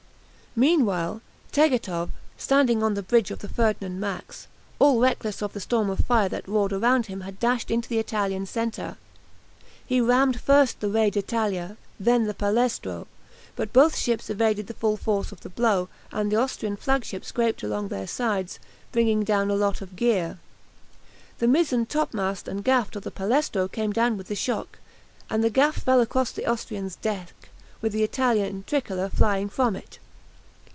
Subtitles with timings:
[0.53, 1.21] Meanwhile
[1.53, 5.99] Tegethoff, standing on the bridge of the "Ferdinand Max," all reckless of the storm of
[5.99, 8.97] fire that roared around him had dashed into the Italian centre.
[9.87, 13.07] He rammed first the "Re d'Italia," then the "Palestro,"
[13.55, 17.63] but both ships evaded the full force of the blow, and the Austrian flagship scraped
[17.63, 18.59] along their sides,
[18.91, 20.37] bringing down a lot of gear.
[21.39, 24.79] The mizzen topmast and gaff of the "Palestro" came down with the shock,
[25.29, 27.33] and the gaff fell across the Austrian's deck,
[27.81, 29.97] with the Italian tricolour flying from it.